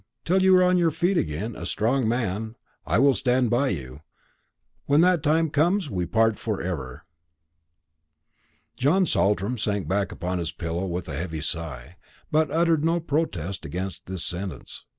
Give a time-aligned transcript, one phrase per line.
[0.25, 2.55] Till you are on your feet again, a strong man,
[2.87, 4.01] I will stand by you;
[4.87, 7.05] when that time comes, we part for ever."
[8.75, 11.97] John Saltram sank back upon his pillow with a heavy sigh,
[12.31, 14.87] but uttered no protest against this sentence.